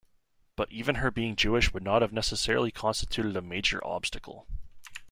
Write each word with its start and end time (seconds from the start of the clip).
But 0.55 0.71
even 0.71 0.95
her 0.95 1.11
being 1.11 1.35
Jewish 1.35 1.71
would 1.75 1.83
not 1.83 2.01
have 2.01 2.11
necessarily 2.11 2.71
constituted 2.71 3.37
a 3.37 3.41
major 3.43 3.85
obstacle. 3.85 4.47